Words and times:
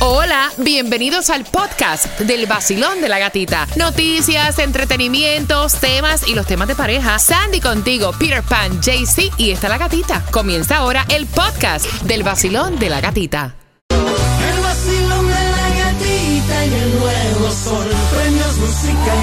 Hola, 0.00 0.52
bienvenidos 0.58 1.28
al 1.28 1.44
podcast 1.44 2.20
del 2.20 2.46
vacilón 2.46 3.00
de 3.00 3.08
la 3.08 3.18
gatita. 3.18 3.66
Noticias, 3.74 4.60
entretenimientos, 4.60 5.74
temas 5.74 6.28
y 6.28 6.36
los 6.36 6.46
temas 6.46 6.68
de 6.68 6.76
pareja. 6.76 7.18
Sandy 7.18 7.60
contigo, 7.60 8.12
Peter 8.16 8.44
Pan, 8.44 8.80
JC 8.80 9.32
y 9.38 9.50
está 9.50 9.68
la 9.68 9.76
gatita. 9.76 10.24
Comienza 10.30 10.76
ahora 10.76 11.04
el 11.08 11.26
podcast 11.26 11.84
del 12.02 12.22
vacilón 12.22 12.78
de 12.78 12.90
la 12.90 13.00
gatita. 13.00 13.56
El 13.88 14.60
vacilón 14.60 15.26
de 15.26 15.34
la 15.34 15.68
gatita 15.68 16.66
y 16.66 16.74
el 16.74 16.98
nuevo 17.00 17.50
sol. 17.50 17.86
Premios, 18.14 18.56
música 18.56 19.14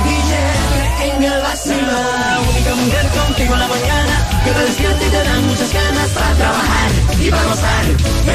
y 0.99 1.09
en 1.09 1.23
el 1.23 1.41
vacilón. 1.41 2.24
Contigo 3.15 3.53
en 3.53 3.59
la 3.59 3.67
mañana 3.67 4.27
que 4.43 4.51
te 4.51 4.59
despierta 4.59 5.05
y 5.05 5.09
te 5.09 5.23
dan 5.23 5.47
muchas 5.47 5.73
ganas 5.73 6.09
para 6.09 6.31
trabajar 6.33 6.91
y 7.19 7.29
para 7.29 7.43
gozar. 7.43 7.85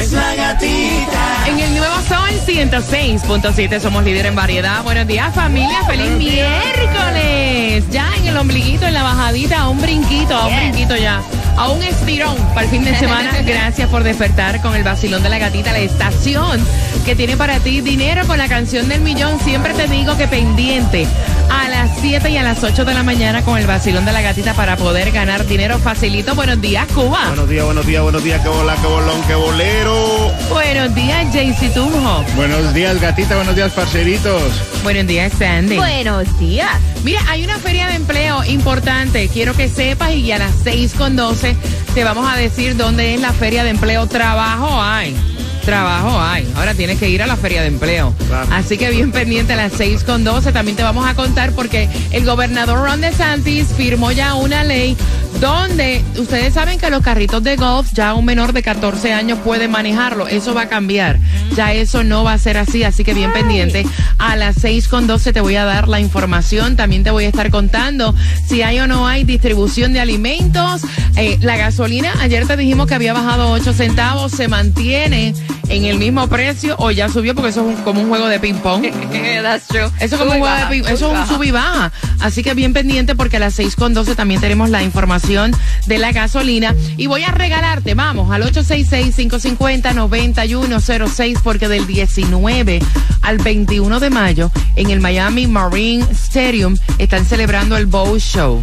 Es 0.01 0.11
la 0.11 0.35
gatita. 0.35 1.47
En 1.47 1.59
el 1.59 1.75
nuevo 1.75 1.95
Sol 2.07 2.29
106.7 2.45 3.79
somos 3.79 4.03
líder 4.03 4.25
en 4.25 4.35
variedad. 4.35 4.83
Buenos 4.83 5.07
días 5.07 5.33
familia, 5.33 5.83
feliz 5.85 6.11
miércoles. 6.11 7.83
Ya 7.89 8.09
en 8.17 8.27
el 8.27 8.37
ombliguito, 8.37 8.85
en 8.87 8.93
la 8.93 9.03
bajadita, 9.03 9.61
a 9.61 9.69
un 9.69 9.79
brinquito, 9.79 10.35
a 10.35 10.47
un 10.47 10.55
brinquito 10.55 10.95
ya. 10.95 11.21
A 11.61 11.69
un 11.69 11.83
estirón 11.83 12.35
para 12.55 12.63
el 12.63 12.71
fin 12.71 12.83
de 12.83 12.95
semana. 12.95 13.39
Gracias 13.45 13.87
por 13.87 14.03
despertar 14.03 14.63
con 14.63 14.73
el 14.73 14.83
vacilón 14.83 15.21
de 15.21 15.29
la 15.29 15.37
gatita, 15.37 15.71
la 15.71 15.77
estación 15.77 16.59
que 17.05 17.15
tiene 17.15 17.37
para 17.37 17.59
ti 17.59 17.81
dinero 17.81 18.25
con 18.25 18.39
la 18.39 18.47
canción 18.47 18.89
del 18.89 19.01
millón. 19.01 19.39
Siempre 19.41 19.75
te 19.75 19.87
digo 19.87 20.17
que 20.17 20.27
pendiente 20.27 21.05
a 21.51 21.69
las 21.69 21.99
7 21.99 22.31
y 22.31 22.37
a 22.37 22.41
las 22.41 22.63
8 22.63 22.83
de 22.83 22.95
la 22.95 23.03
mañana 23.03 23.43
con 23.43 23.59
el 23.59 23.67
vacilón 23.67 24.05
de 24.05 24.11
la 24.11 24.23
gatita 24.23 24.55
para 24.55 24.75
poder 24.75 25.11
ganar 25.11 25.45
dinero 25.45 25.77
facilito. 25.77 26.33
Buenos 26.33 26.59
días, 26.59 26.87
Cuba. 26.95 27.27
Buenos 27.27 27.47
días, 27.47 27.65
buenos 27.65 27.85
días, 27.85 28.01
buenos 28.01 28.23
días, 28.23 28.41
que 28.41 28.49
bola, 28.49 28.75
que 28.77 28.87
bolón, 28.87 29.21
que 29.27 29.35
bolero. 29.35 30.31
Buenos 30.49 30.95
días, 30.95 31.27
Jaycee 31.31 31.69
Tunjo. 31.69 32.25
Buenos 32.35 32.73
días, 32.73 32.99
gatita, 32.99 33.35
buenos 33.35 33.55
días, 33.55 33.71
parceritos. 33.73 34.41
Buenos 34.81 35.05
días, 35.05 35.31
Sandy. 35.37 35.77
Buenos 35.77 36.39
días. 36.39 36.71
Mira, 37.03 37.21
hay 37.29 37.43
una 37.43 37.57
feria 37.59 37.87
de 37.87 37.95
empleo 37.95 38.43
importante. 38.45 39.27
Quiero 39.29 39.53
que 39.53 39.69
sepas 39.69 40.13
y 40.13 40.31
a 40.31 40.39
las 40.39 40.53
6 40.63 40.93
con 40.93 41.15
12 41.15 41.50
te 41.93 42.03
vamos 42.03 42.31
a 42.31 42.35
decir 42.35 42.75
dónde 42.75 43.13
es 43.13 43.21
la 43.21 43.33
feria 43.33 43.63
de 43.63 43.71
empleo. 43.71 44.07
Trabajo 44.07 44.81
hay. 44.81 45.15
Trabajo 45.65 46.19
hay. 46.19 46.51
Ahora 46.55 46.73
tienes 46.73 46.97
que 46.97 47.09
ir 47.09 47.21
a 47.21 47.27
la 47.27 47.37
feria 47.37 47.61
de 47.61 47.67
empleo. 47.67 48.13
Claro. 48.27 48.47
Así 48.51 48.77
que 48.77 48.89
bien 48.89 49.11
pendiente 49.11 49.53
a 49.53 49.55
las 49.55 49.73
6 49.73 50.03
con 50.03 50.23
12. 50.23 50.51
También 50.51 50.75
te 50.75 50.83
vamos 50.83 51.07
a 51.07 51.13
contar 51.13 51.51
porque 51.53 51.87
el 52.11 52.25
gobernador 52.25 52.79
Ron 52.79 53.01
DeSantis 53.01 53.67
firmó 53.67 54.11
ya 54.11 54.33
una 54.33 54.63
ley 54.63 54.97
donde 55.39 56.03
ustedes 56.17 56.53
saben 56.53 56.77
que 56.79 56.89
los 56.89 57.01
carritos 57.01 57.43
de 57.43 57.55
golf 57.55 57.89
ya 57.93 58.13
un 58.13 58.25
menor 58.25 58.53
de 58.53 58.61
14 58.61 59.13
años 59.13 59.39
puede 59.43 59.67
manejarlo. 59.67 60.27
Eso 60.27 60.53
va 60.53 60.63
a 60.63 60.69
cambiar. 60.69 61.19
Ya 61.55 61.73
eso 61.73 62.03
no 62.03 62.23
va 62.23 62.33
a 62.33 62.37
ser 62.37 62.57
así. 62.57 62.83
Así 62.83 63.03
que 63.03 63.13
bien 63.13 63.31
pendiente. 63.31 63.85
A 64.17 64.35
las 64.35 64.55
6 64.61 64.87
con 64.87 65.07
12 65.07 65.33
te 65.33 65.41
voy 65.41 65.55
a 65.55 65.65
dar 65.65 65.87
la 65.87 65.99
información. 65.99 66.75
También 66.75 67.03
te 67.03 67.11
voy 67.11 67.25
a 67.25 67.29
estar 67.29 67.49
contando 67.49 68.13
si 68.47 68.61
hay 68.61 68.79
o 68.79 68.87
no 68.87 69.07
hay 69.07 69.23
distribución 69.23 69.93
de 69.93 69.99
alimentos. 69.99 70.81
Eh, 71.15 71.37
la 71.41 71.57
gasolina, 71.57 72.13
ayer 72.19 72.45
te 72.45 72.57
dijimos 72.57 72.87
que 72.87 72.95
había 72.95 73.13
bajado 73.13 73.51
8 73.51 73.73
centavos. 73.73 74.31
Se 74.31 74.47
mantiene 74.47 75.33
en 75.69 75.85
el 75.85 75.97
mismo 75.97 76.27
precio 76.27 76.75
o 76.79 76.91
ya 76.91 77.07
subió 77.09 77.33
porque 77.35 77.49
eso 77.49 77.61
es 77.69 77.77
un- 77.77 77.83
como 77.83 78.01
un 78.01 78.09
juego 78.09 78.27
de 78.27 78.39
ping-pong. 78.39 78.83
That's 79.43 79.67
true. 79.67 79.89
Eso 79.99 80.15
es 80.15 80.21
como 80.21 80.31
un 80.33 80.39
juego 80.39 80.55
de 80.55 80.63
ping- 80.65 80.87
eso 80.89 81.11
es 81.13 81.19
un 81.19 81.27
sub 81.27 81.43
y 81.43 81.51
baja. 81.51 81.91
Así 82.19 82.43
que 82.43 82.53
bien 82.53 82.73
pendiente 82.73 83.15
porque 83.15 83.37
a 83.37 83.39
las 83.39 83.53
6 83.55 83.75
con 83.75 83.93
12 83.93 84.15
también 84.15 84.41
tenemos 84.41 84.69
la 84.69 84.83
información 84.83 85.55
de 85.87 85.97
la 85.97 86.11
gasolina. 86.11 86.75
Y 86.97 87.07
voy 87.07 87.23
a 87.23 87.31
regalarte, 87.31 87.93
vamos, 87.95 88.31
al 88.31 88.43
866-550-9106 88.43 91.39
porque 91.43 91.67
del 91.67 91.87
19 91.87 92.79
al 93.21 93.37
21 93.37 93.99
de 93.99 94.09
mayo 94.09 94.51
en 94.75 94.89
el 94.91 94.99
Miami 94.99 95.47
Marine 95.47 96.05
Stadium 96.11 96.75
están 96.97 97.25
celebrando 97.25 97.77
el 97.77 97.85
Bow 97.85 98.17
Show. 98.19 98.61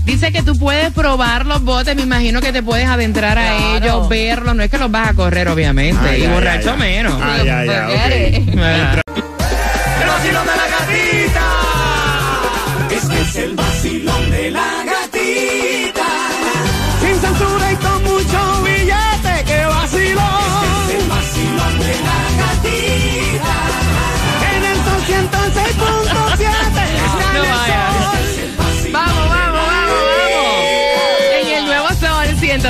Dice 0.08 0.32
que 0.32 0.42
tú 0.42 0.58
puedes 0.58 0.91
probar 0.94 1.44
los 1.44 1.62
botes, 1.62 1.94
me 1.94 2.00
imagino 2.00 2.41
que 2.41 2.50
te 2.50 2.62
puedes 2.62 2.88
adentrar 2.88 3.36
a 3.36 3.76
ellos, 3.76 4.08
verlos. 4.08 4.56
No 4.56 4.62
es 4.62 4.70
que 4.70 4.78
los 4.78 4.91
vas 4.91 5.10
a 5.10 5.12
correr, 5.12 5.48
obviamente. 5.48 6.00
Ah, 6.02 6.16
y 6.16 6.22
ya, 6.22 6.32
borracho 6.32 6.64
ya, 6.64 6.70
ya. 6.70 6.76
menos. 6.76 7.20
Ah, 7.22 7.36
ya, 7.44 7.64
ya, 7.66 7.88
Forget 7.88 9.07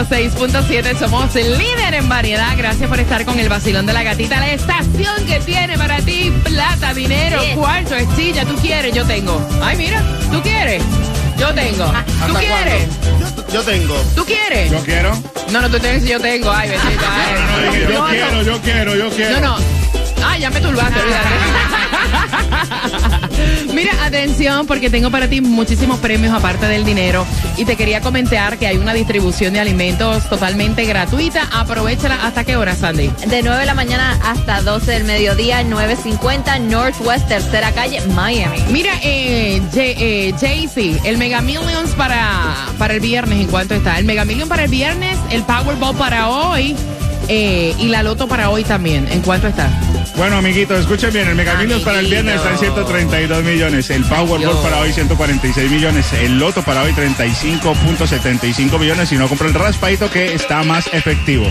106.7 0.09 0.99
somos 0.99 1.35
líder 1.35 1.95
en 1.95 2.09
variedad. 2.09 2.57
Gracias 2.57 2.89
por 2.89 2.99
estar 2.99 3.25
con 3.27 3.39
el 3.39 3.49
vacilón 3.49 3.85
de 3.87 3.93
la 3.93 4.03
gatita. 4.03 4.41
La 4.41 4.51
estación 4.53 5.27
que 5.27 5.39
tiene 5.41 5.77
para 5.77 5.99
ti 5.99 6.33
plata, 6.45 6.95
dinero, 6.95 7.43
Yes. 7.43 7.55
cuarto, 7.57 7.95
estilla. 7.95 8.45
Tú 8.47 8.55
quieres, 8.57 8.95
yo 8.95 9.05
tengo. 9.05 9.47
Ay, 9.63 9.77
mira, 9.77 10.03
tú 10.33 10.41
quieres, 10.43 10.83
yo 11.39 11.53
tengo. 11.55 11.85
¿Tú 11.87 11.93
¿Hasta 12.25 12.39
quieres? 12.41 12.89
Yo 13.53 13.63
tengo. 13.63 13.95
¿Tú 14.17 14.25
quieres? 14.25 14.71
Yo 14.71 14.81
quiero. 14.83 15.13
No, 15.51 15.61
no, 15.61 15.69
tú 15.71 15.79
tienes 15.79 16.05
yo 16.05 16.19
tengo. 16.21 16.51
Ay, 16.51 16.71
bendita. 16.71 17.07
ay. 17.71 17.81
Yo 17.93 18.07
quiero, 18.07 18.43
yo 18.43 18.61
quiero, 18.63 18.95
yo 18.97 19.11
quiero. 19.11 19.41
No, 19.41 19.59
no. 19.59 19.65
Ah, 20.25 20.37
ya 20.39 20.51
me 20.51 20.61
turbaste, 20.61 21.01
olvídate. 21.01 21.29
Mira, 23.75 23.93
atención, 24.05 24.67
porque 24.67 24.91
tengo 24.91 25.11
para 25.11 25.29
ti 25.29 25.41
muchísimos 25.41 25.99
premios 25.99 26.35
aparte 26.35 26.67
del 26.67 26.85
dinero. 26.85 27.27
Y 27.57 27.65
te 27.65 27.77
quería 27.77 28.01
comentar 28.01 28.59
que 28.59 28.67
hay 28.67 28.77
una 28.77 28.93
distribución 28.93 29.53
de 29.53 29.61
alimentos 29.61 30.29
totalmente 30.29 30.85
gratuita. 30.85 31.49
Aprovechala. 31.53 32.27
¿Hasta 32.27 32.45
qué 32.45 32.57
hora, 32.57 32.75
Sandy? 32.75 33.11
De 33.27 33.43
9 33.43 33.61
de 33.61 33.67
la 33.67 33.75
mañana 33.75 34.19
hasta 34.25 34.63
12 34.63 34.91
del 34.91 35.05
mediodía, 35.05 35.63
950 35.63 36.59
Northwest, 36.61 37.29
tercera 37.29 37.73
calle, 37.73 38.01
Miami. 38.15 38.59
Mira, 38.71 38.93
eh, 39.03 39.61
eh, 39.75 40.35
Jay-Z, 40.41 41.09
el 41.09 41.19
Mega 41.19 41.41
Millions 41.41 41.91
para, 41.93 42.57
para 42.79 42.95
el 42.95 43.01
viernes, 43.01 43.41
¿en 43.41 43.47
cuánto 43.47 43.75
está? 43.75 43.99
El 43.99 44.05
Mega 44.05 44.25
Million 44.25 44.49
para 44.49 44.65
el 44.65 44.71
viernes, 44.71 45.19
el 45.31 45.43
Powerball 45.43 45.97
para 45.97 46.29
hoy 46.29 46.75
eh, 47.29 47.75
y 47.79 47.89
la 47.89 48.03
Loto 48.03 48.27
para 48.27 48.51
hoy 48.51 48.65
también. 48.65 49.07
¿En 49.11 49.21
cuánto 49.21 49.49
está? 49.49 49.71
Bueno, 50.19 50.37
amiguitos, 50.39 50.81
escuchen 50.81 51.13
bien. 51.13 51.29
El 51.29 51.37
Mega 51.37 51.55
Millions 51.55 51.85
para 51.85 52.01
el 52.01 52.07
viernes 52.07 52.35
está 52.35 52.51
en 52.51 52.59
132 52.59 53.45
millones. 53.45 53.89
El 53.89 54.05
Powerball 54.05 54.61
para 54.63 54.81
hoy 54.81 54.93
146 54.93 55.71
millones. 55.71 56.13
El 56.13 56.41
Loto 56.41 56.61
para 56.63 56.83
hoy 56.83 56.93
35.75 56.93 58.81
millones. 58.81 59.13
Y 59.13 59.15
no 59.15 59.29
compra 59.29 59.47
el 59.47 59.55
raspadito 59.55 60.11
que 60.11 60.35
está 60.35 60.65
más 60.65 60.89
efectivo. 60.93 61.47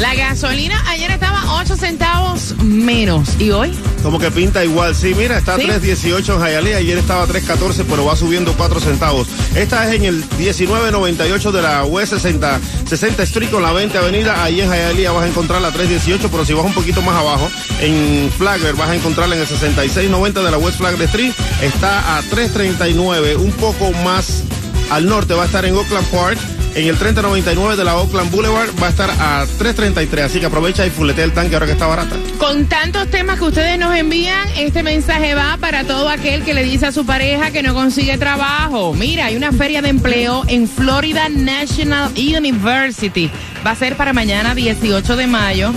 La 0.00 0.14
gasolina 0.14 0.82
ayer 0.88 1.10
estaba 1.10 1.60
8 1.60 1.76
centavos 1.76 2.54
menos. 2.62 3.38
¿Y 3.38 3.50
hoy? 3.50 3.70
Como 4.02 4.18
que 4.18 4.30
pinta 4.30 4.64
igual. 4.64 4.94
Sí, 4.94 5.14
mira, 5.14 5.36
está 5.36 5.56
¿Sí? 5.56 5.64
a 5.70 5.78
3.18 5.78 6.36
en 6.36 6.40
Hialeah. 6.40 6.78
Ayer 6.78 6.96
estaba 6.96 7.24
a 7.24 7.26
3.14, 7.26 7.84
pero 7.86 8.06
va 8.06 8.16
subiendo 8.16 8.54
4 8.54 8.80
centavos. 8.80 9.28
Esta 9.54 9.86
es 9.86 9.96
en 9.96 10.06
el 10.06 10.24
1998 10.38 11.52
de 11.52 11.60
la 11.60 11.84
West 11.84 12.14
60, 12.14 12.60
60 12.86 13.22
Street 13.24 13.50
con 13.50 13.62
la 13.62 13.72
20 13.72 13.98
Avenida. 13.98 14.42
Ahí 14.42 14.62
en 14.62 14.70
Hialeah 14.70 15.12
vas 15.12 15.24
a 15.24 15.28
encontrar 15.28 15.60
la 15.60 15.70
3.18, 15.70 16.30
pero 16.30 16.46
si 16.46 16.54
vas 16.54 16.64
un 16.64 16.72
poquito 16.72 17.02
más 17.02 17.16
abajo, 17.16 17.50
en 17.82 18.30
Flagler 18.38 18.76
vas 18.76 18.88
a 18.88 18.94
encontrarla 18.94 19.34
en 19.34 19.42
el 19.42 19.46
6690 19.46 20.42
de 20.42 20.50
la 20.50 20.56
West 20.56 20.78
Flagler 20.78 21.08
Street. 21.08 21.34
Está 21.60 22.16
a 22.16 22.22
3.39, 22.22 23.36
un 23.36 23.52
poco 23.52 23.92
más 24.02 24.44
al 24.90 25.04
norte 25.04 25.34
va 25.34 25.42
a 25.42 25.46
estar 25.46 25.66
en 25.66 25.76
Oakland 25.76 26.06
Park. 26.06 26.38
En 26.74 26.86
el 26.86 26.96
3099 26.96 27.76
de 27.76 27.84
la 27.84 27.96
Oakland 27.96 28.30
Boulevard 28.30 28.70
va 28.80 28.86
a 28.86 28.90
estar 28.90 29.10
a 29.10 29.46
3.33. 29.58 30.20
Así 30.22 30.40
que 30.40 30.46
aprovecha 30.46 30.86
y 30.86 30.90
fuletea 30.90 31.24
el 31.24 31.32
tanque 31.32 31.54
ahora 31.54 31.66
que 31.66 31.72
está 31.72 31.86
barata. 31.86 32.16
Con 32.38 32.66
tantos 32.66 33.08
temas 33.08 33.38
que 33.38 33.46
ustedes 33.46 33.78
nos 33.78 33.94
envían, 33.94 34.48
este 34.56 34.82
mensaje 34.82 35.34
va 35.34 35.56
para 35.60 35.84
todo 35.84 36.08
aquel 36.08 36.44
que 36.44 36.54
le 36.54 36.62
dice 36.62 36.86
a 36.86 36.92
su 36.92 37.04
pareja 37.04 37.50
que 37.50 37.62
no 37.62 37.74
consigue 37.74 38.16
trabajo. 38.18 38.94
Mira, 38.94 39.26
hay 39.26 39.36
una 39.36 39.52
feria 39.52 39.82
de 39.82 39.88
empleo 39.88 40.44
en 40.46 40.68
Florida 40.68 41.28
National 41.28 42.12
University. 42.16 43.30
Va 43.66 43.72
a 43.72 43.76
ser 43.76 43.96
para 43.96 44.12
mañana 44.12 44.54
18 44.54 45.16
de 45.16 45.26
mayo. 45.26 45.72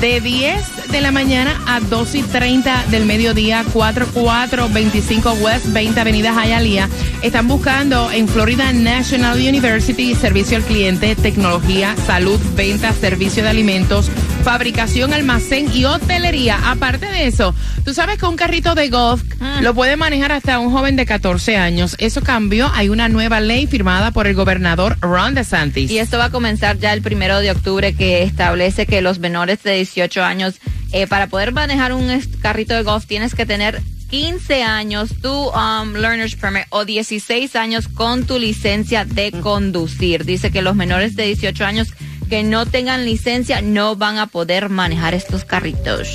De 0.00 0.20
10 0.20 0.88
de 0.90 1.00
la 1.00 1.10
mañana 1.10 1.60
a 1.66 1.80
2 1.80 2.14
y 2.14 2.22
30 2.22 2.86
del 2.90 3.06
mediodía, 3.06 3.64
4425 3.72 5.32
West 5.34 5.66
20 5.68 6.00
Avenida 6.00 6.32
Hialeah. 6.32 6.88
Están 7.22 7.48
buscando 7.48 8.10
en 8.10 8.28
Florida 8.28 8.72
National 8.72 9.38
University 9.38 10.14
servicio 10.14 10.56
al 10.58 10.64
cliente, 10.64 11.16
tecnología, 11.16 11.94
salud, 12.06 12.40
venta, 12.54 12.92
servicio 12.92 13.42
de 13.42 13.50
alimentos, 13.50 14.10
fabricación, 14.46 15.12
almacén 15.12 15.68
y 15.74 15.86
hotelería. 15.86 16.70
Aparte 16.70 17.06
de 17.06 17.26
eso, 17.26 17.52
tú 17.84 17.92
sabes 17.92 18.16
que 18.16 18.26
un 18.26 18.36
carrito 18.36 18.76
de 18.76 18.90
golf 18.90 19.20
lo 19.60 19.74
puede 19.74 19.96
manejar 19.96 20.30
hasta 20.30 20.60
un 20.60 20.70
joven 20.70 20.94
de 20.94 21.04
14 21.04 21.56
años. 21.56 21.96
Eso 21.98 22.22
cambió. 22.22 22.70
Hay 22.72 22.88
una 22.88 23.08
nueva 23.08 23.40
ley 23.40 23.66
firmada 23.66 24.12
por 24.12 24.28
el 24.28 24.36
gobernador 24.36 24.98
Ron 25.00 25.34
DeSantis. 25.34 25.90
Y 25.90 25.98
esto 25.98 26.16
va 26.18 26.26
a 26.26 26.30
comenzar 26.30 26.78
ya 26.78 26.92
el 26.92 27.02
primero 27.02 27.40
de 27.40 27.50
octubre 27.50 27.92
que 27.96 28.22
establece 28.22 28.86
que 28.86 29.00
los 29.02 29.18
menores 29.18 29.64
de 29.64 29.74
18 29.74 30.22
años, 30.22 30.60
eh, 30.92 31.08
para 31.08 31.26
poder 31.26 31.50
manejar 31.50 31.92
un 31.92 32.08
carrito 32.40 32.74
de 32.74 32.84
golf, 32.84 33.04
tienes 33.04 33.34
que 33.34 33.46
tener 33.46 33.82
15 34.10 34.62
años, 34.62 35.10
tu 35.20 35.48
um, 35.48 35.92
learner's 35.94 36.36
permit 36.36 36.66
o 36.70 36.84
16 36.84 37.56
años 37.56 37.88
con 37.88 38.24
tu 38.24 38.38
licencia 38.38 39.04
de 39.04 39.32
conducir. 39.32 40.24
Dice 40.24 40.52
que 40.52 40.62
los 40.62 40.76
menores 40.76 41.16
de 41.16 41.24
18 41.24 41.64
años 41.64 41.88
que 42.28 42.42
no 42.42 42.66
tengan 42.66 43.04
licencia 43.04 43.60
no 43.60 43.96
van 43.96 44.18
a 44.18 44.26
poder 44.26 44.68
manejar 44.68 45.14
estos 45.14 45.44
carritos. 45.44 46.08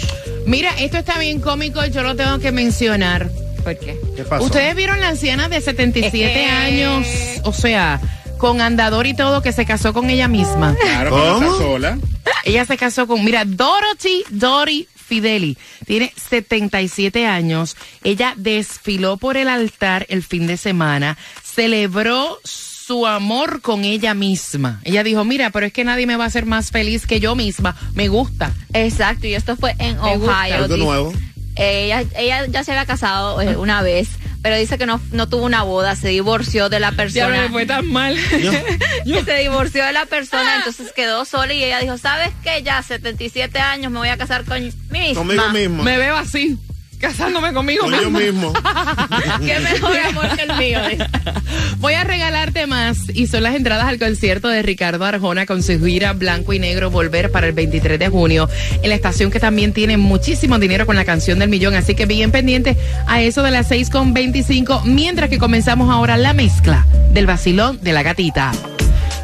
Mira, 0.46 0.72
esto 0.80 0.98
está 0.98 1.18
bien 1.19 1.40
cómico 1.40 1.86
yo 1.86 2.04
lo 2.04 2.16
tengo 2.16 2.40
que 2.40 2.52
mencionar. 2.52 3.30
¿Por 3.63 3.78
qué? 3.78 4.00
¿Qué 4.16 4.24
pasó? 4.24 4.44
Ustedes 4.44 4.75
vieron 4.75 5.00
la 5.00 5.10
anciana 5.10 5.48
de 5.48 5.62
77 5.62 6.46
años, 6.46 7.08
o 7.44 7.54
sea, 7.54 8.02
con 8.38 8.60
andador 8.60 9.06
y 9.06 9.13
todo, 9.13 9.42
que 9.42 9.52
se 9.52 9.66
casó 9.66 9.94
con 9.94 10.10
ella 10.10 10.28
misma. 10.28 10.75
Claro, 10.81 11.12
pero 11.12 11.34
¿Cómo? 11.36 11.52
está 11.52 11.58
sola. 11.63 11.98
Ella 12.44 12.66
se 12.66 12.75
casó 12.78 13.06
con, 13.06 13.24
mira, 13.24 13.46
Dorothy 13.46 14.24
Dory 14.30 14.88
Fideli. 14.96 15.57
Tiene 15.86 16.12
77 16.16 17.28
años. 17.28 17.78
Ella 18.04 18.34
desfiló 18.36 19.18
por 19.18 19.38
el 19.38 19.48
altar 19.48 20.07
el 20.10 20.24
fin 20.24 20.48
de 20.48 20.57
semana. 20.57 21.18
Celebró 21.44 22.40
su 22.44 22.70
amor 23.08 23.62
con 23.62 23.84
ella 23.86 24.14
misma. 24.14 24.80
Ella 24.84 25.04
dijo, 25.04 25.24
mira, 25.26 25.50
pero 25.50 25.66
es 25.66 25.74
que 25.74 25.84
nadie 25.84 26.08
me 26.08 26.16
va 26.16 26.26
a 26.26 26.28
hacer 26.28 26.46
más 26.46 26.72
feliz 26.72 27.06
que 27.08 27.20
yo 27.20 27.36
misma. 27.36 27.76
Me 27.94 28.08
gusta. 28.08 28.52
Exacto, 28.74 29.28
y 29.28 29.34
esto 29.34 29.56
fue 29.56 29.76
en 29.80 30.00
Me 30.02 30.18
gusta. 30.18 30.40
Ohio. 30.42 30.56
Algo 30.56 30.68
Dice- 30.76 30.86
nuevo. 30.86 31.14
Ella, 31.56 32.04
ella 32.16 32.46
ya 32.48 32.64
se 32.64 32.72
había 32.72 32.86
casado 32.86 33.42
eh, 33.42 33.58
una 33.58 33.82
vez, 33.82 34.08
pero 34.42 34.56
dice 34.56 34.78
que 34.78 34.86
no, 34.86 35.02
no 35.12 35.28
tuvo 35.28 35.44
una 35.46 35.64
boda, 35.64 35.98
se 35.98 36.08
divorció 36.08 36.70
de 36.70 36.80
la 36.80 36.94
persona. 36.94 37.50
tan 37.68 37.88
mal. 37.88 38.16
que 38.30 39.24
se 39.26 39.34
divorció 39.38 39.86
de 39.86 39.92
la 39.92 40.06
persona, 40.06 40.56
entonces 40.58 40.94
quedó 40.94 41.26
sola 41.26 41.54
y 41.54 41.62
ella 41.64 41.80
dijo, 41.80 41.98
¿sabes 41.98 42.30
qué? 42.42 42.64
Ya 42.64 42.82
77 42.82 43.60
años 43.60 43.92
me 43.92 44.00
voy 44.00 44.08
a 44.08 44.18
casar 44.18 44.46
con 44.46 44.64
mí 44.64 44.72
misma. 44.90 45.14
Conmigo 45.16 45.50
mismo. 45.50 45.84
Me 45.84 45.98
veo 45.98 46.16
así, 46.16 46.58
casándome 47.01 47.51
conmigo 47.53 47.83
Con 47.83 47.92
yo 47.94 48.09
misma. 48.09 48.19
mismo. 48.19 48.53
Qué 49.45 49.59
mejor 49.59 49.98
amor 49.98 50.27
que 50.36 50.44
el 50.44 50.57
mío. 50.57 50.80
Voy 51.77 51.94
a 51.94 52.03
regalarte 52.03 52.68
más 52.68 52.98
y 53.13 53.27
son 53.27 53.44
las 53.44 53.56
entradas 53.56 53.88
al 53.88 54.00
concierto 54.00 54.48
de 54.48 54.62
Ricardo 54.62 55.03
Arjona 55.03 55.45
con 55.45 55.63
su 55.63 55.83
gira 55.83 56.13
Blanco 56.13 56.53
y 56.53 56.59
Negro 56.59 56.92
Volver 56.92 57.31
para 57.31 57.48
el 57.48 57.53
23 57.53 58.00
de 58.00 58.07
junio 58.09 58.48
en 58.81 58.89
la 58.89 58.95
estación 58.95 59.31
que 59.31 59.39
también 59.39 59.74
tiene 59.74 59.98
muchísimo 59.98 60.59
dinero 60.59 60.86
con 60.86 60.95
la 60.95 61.06
canción 61.06 61.39
del 61.39 61.50
millón. 61.50 61.74
Así 61.75 61.95
que 61.95 62.06
bien 62.06 62.31
pendiente 62.31 62.77
a 63.07 63.21
eso 63.21 63.44
de 63.44 63.51
las 63.51 63.68
6 63.68 63.89
con 63.89 64.13
25 64.13 64.83
mientras 64.86 65.30
que 65.30 65.39
comenzamos 65.39 65.89
ahora 65.89 66.18
la 66.18 66.33
mezcla 66.33 66.86
del 67.12 67.25
vacilón 67.25 67.80
de 67.81 67.94
la 67.94 68.04
gatita. 68.04 68.51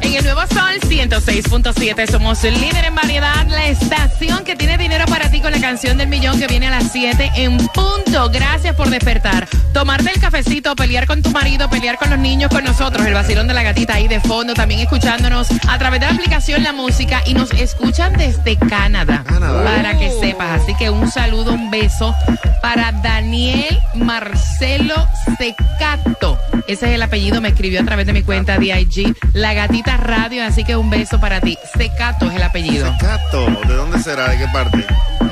En 0.00 0.14
el 0.14 0.24
nuevo 0.24 0.40
Sol 0.46 0.78
106.7 0.80 2.10
somos 2.10 2.42
el 2.44 2.54
líder 2.60 2.84
en 2.86 2.94
variedad, 2.94 3.46
la 3.48 3.66
estación 3.68 4.44
que 4.44 4.56
tiene 4.56 4.78
dinero 4.78 5.04
para 5.06 5.30
ti 5.30 5.40
con 5.40 5.52
la 5.52 5.60
canción 5.60 5.98
del 5.98 6.08
millón 6.08 6.38
que 6.38 6.46
viene 6.46 6.68
a 6.68 6.70
las 6.70 6.92
7 6.92 7.32
en 7.36 7.56
punto. 7.68 8.30
Gracias 8.30 8.74
por 8.74 8.90
despertar. 8.90 9.48
Tomarte 9.72 10.10
el 10.10 10.20
cafecito, 10.20 10.74
pelear 10.76 11.06
con 11.06 11.22
tu 11.22 11.30
marido, 11.30 11.68
pelear 11.68 11.98
con 11.98 12.10
los 12.10 12.18
niños, 12.18 12.50
con 12.50 12.64
nosotros, 12.64 13.06
el 13.06 13.14
vacilón 13.14 13.48
de 13.48 13.54
la 13.54 13.62
gatita 13.62 13.94
ahí 13.94 14.08
de 14.08 14.20
fondo, 14.20 14.54
también 14.54 14.80
escuchándonos 14.80 15.48
a 15.68 15.78
través 15.78 16.00
de 16.00 16.06
la 16.06 16.12
aplicación 16.12 16.62
La 16.62 16.72
Música 16.72 17.22
y 17.26 17.34
nos 17.34 17.50
escuchan 17.52 18.12
desde 18.14 18.56
Canadá. 18.56 19.24
Canadá. 19.26 19.64
Para 19.64 19.98
que 19.98 20.10
sepas. 20.20 20.62
Así 20.62 20.74
que 20.76 20.90
un 20.90 21.10
saludo, 21.10 21.52
un 21.52 21.70
beso 21.70 22.14
para 22.62 22.92
Daniel 22.92 23.78
Marcelo 23.94 25.06
Secato. 25.38 26.38
Ese 26.66 26.88
es 26.88 26.92
el 26.94 27.02
apellido, 27.02 27.40
me 27.40 27.48
escribió 27.48 27.80
a 27.80 27.84
través 27.84 28.06
de 28.06 28.12
mi 28.12 28.22
cuenta 28.22 28.58
DIG, 28.58 29.14
La 29.32 29.54
Gatita 29.54 29.87
Radio, 29.96 30.44
así 30.44 30.64
que 30.64 30.76
un 30.76 30.90
beso 30.90 31.18
para 31.20 31.40
ti. 31.40 31.56
Secato 31.76 32.26
es 32.26 32.34
el 32.36 32.42
apellido. 32.42 32.92
Secato. 32.92 33.46
¿De 33.66 33.74
dónde 33.74 33.98
será? 34.02 34.28
¿De 34.30 34.38
qué 34.38 34.46
parte? 34.52 34.78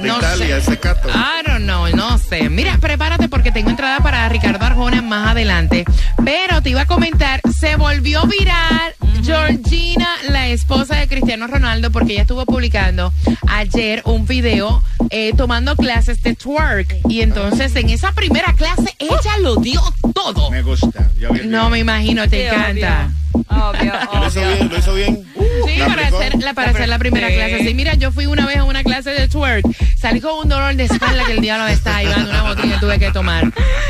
De 0.01 0.09
No 0.09 0.19
Italia, 0.19 0.47
sé. 0.47 0.53
el 0.57 0.63
secato. 0.63 1.09
I 1.09 1.47
don't 1.47 1.65
know, 1.65 1.87
no 1.95 2.19
sé. 2.19 2.49
Mira, 2.51 2.77
prepárate 2.79 3.29
porque 3.29 3.51
tengo 3.53 3.71
entrada 3.71 4.01
para 4.01 4.29
Ricardo 4.29 4.65
Arjona 4.65 5.03
más 5.03 5.29
adelante. 5.31 5.85
Pero 6.25 6.61
te 6.63 6.71
iba 6.71 6.83
a 6.83 6.87
comentar, 6.87 7.41
se 7.59 7.77
volvió 7.77 8.23
viral 8.27 8.95
Georgina, 9.23 10.07
la 10.29 10.47
esposa 10.49 10.97
de 10.97 11.09
Cristiano 11.09 11.47
Ronaldo, 11.47 11.91
porque 11.91 12.13
ella 12.13 12.23
estuvo 12.23 12.45
publicando 12.47 13.13
ayer 13.49 14.03
un 14.05 14.27
video 14.27 14.83
eh, 15.11 15.33
tomando 15.37 15.75
clases 15.77 16.23
de 16.23 16.35
twerk. 16.35 16.95
Y 17.09 17.23
entonces 17.23 17.75
en 17.77 17.91
esa 17.91 18.13
primera 18.13 18.53
clase 18.53 18.95
ella 18.99 19.39
lo 19.43 19.57
dio 19.57 19.83
todo. 20.15 20.51
Me 20.51 20.63
gusta. 20.63 21.11
El 21.21 21.51
No 21.51 21.71
me 21.71 21.79
imagino, 21.79 22.29
te 22.29 22.47
encanta. 22.49 23.09
Obvio, 23.09 23.26
Lo 23.51 24.27
hizo 24.29 24.41
obvio. 24.41 24.55
bien, 24.57 24.69
lo 24.71 24.79
hizo 24.79 24.95
bien. 24.95 25.25
Sí, 25.67 25.77
¿La 25.77 25.87
para 25.87 26.07
hacer, 26.09 26.35
la, 26.43 26.55
para 26.55 26.71
hacer 26.71 26.89
la 26.89 26.99
primera 26.99 27.29
Sí. 27.29 27.35
clase. 27.35 27.59
Sí, 27.65 27.75
mira, 27.75 27.95
yo 27.95 28.13
fui 28.13 28.27
una 28.27 28.47
vez 28.47 28.57
a 28.59 28.65
una 28.65 28.83
clase 28.83 29.11
de 29.11 29.29
twerk. 29.29 29.65
Salí 29.99 30.21
con 30.21 30.39
un 30.39 30.49
dolor 30.49 30.75
de 30.77 30.85
espalda 30.85 31.25
que 31.25 31.33
el 31.33 31.41
diablo 31.41 31.65
me 31.65 31.73
estaba 31.73 32.03
llevando 32.03 32.31
una 32.31 32.43
botella 32.43 32.75
que 32.75 32.81
tuve 32.81 32.99
que 32.99 33.11
tomar. 33.11 33.45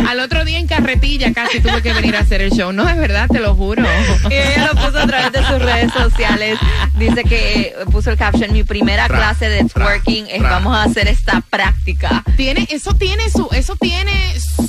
Al 0.08 0.20
otro 0.20 0.44
día 0.44 0.58
en 0.58 0.66
carretilla 0.66 1.32
casi 1.32 1.60
tuve 1.60 1.82
que 1.82 1.92
venir 1.92 2.16
a 2.16 2.20
hacer 2.20 2.40
el 2.42 2.50
show. 2.52 2.72
No, 2.72 2.88
es 2.88 2.96
verdad, 2.96 3.28
te 3.30 3.40
lo 3.40 3.54
juro. 3.54 3.82
Y 4.30 4.34
ella 4.34 4.70
lo 4.72 4.80
puso 4.80 4.98
a 4.98 5.06
través 5.06 5.32
de 5.32 5.44
sus 5.44 5.58
redes 5.60 5.92
sociales. 5.92 6.58
Dice 6.94 7.24
que 7.24 7.60
eh, 7.60 7.74
puso 7.90 8.10
el 8.10 8.16
caption, 8.16 8.52
mi 8.52 8.62
primera 8.64 9.06
Tra, 9.06 9.16
clase 9.18 9.48
de 9.48 9.64
tra, 9.64 9.84
twerking 9.84 10.26
es 10.30 10.38
tra. 10.38 10.50
vamos 10.50 10.76
a 10.76 10.84
hacer 10.84 11.08
esta 11.08 11.40
práctica. 11.42 12.22
Tiene, 12.36 12.66
eso 12.70 12.94
tiene 12.94 13.28
su, 13.30 13.48
eso 13.52 13.76
tiene 13.76 14.12
su 14.40 14.66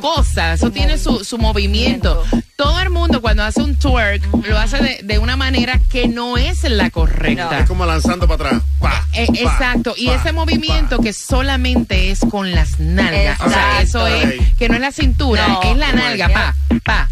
cosa, 0.00 0.54
eso 0.54 0.70
tiene 0.70 0.98
su, 0.98 1.24
su 1.24 1.38
movimiento. 1.38 2.22
Todo 2.56 2.80
el 2.80 2.90
mundo 2.90 3.20
cuando 3.20 3.42
hace 3.42 3.62
un 3.62 3.76
twerk 3.76 4.22
lo 4.48 4.58
hace 4.58 4.78
de, 4.78 5.00
de 5.02 5.18
una 5.18 5.36
manera 5.36 5.78
que 5.90 6.08
no 6.08 6.36
es 6.38 6.62
la 6.64 6.90
correcta. 6.90 7.60
Es 7.60 7.68
como 7.68 7.84
lanzando 7.84 8.26
para 8.26 8.48
atrás. 8.48 8.62
Pa, 8.80 9.06
Eh, 9.12 9.26
pa, 9.26 9.34
exacto, 9.34 9.94
y 9.96 10.06
pa, 10.06 10.14
ese 10.14 10.32
movimiento 10.32 10.98
que 11.00 11.12
solamente 11.12 12.10
es 12.10 12.20
con 12.30 12.52
las 12.52 12.78
nalgas. 12.80 13.40
O 13.40 13.48
sea, 13.50 13.80
eso 13.82 14.06
es 14.06 14.34
que 14.58 14.68
no 14.68 14.74
es 14.76 14.80
la 14.80 14.92
cintura, 14.92 15.46
No, 15.48 15.62
es 15.62 15.76
la 15.76 15.92
nalga, 15.92 16.28
pa, 16.28 16.54
pa. 16.84 17.08